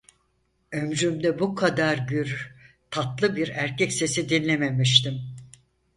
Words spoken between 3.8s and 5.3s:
sesi dinlememiştim.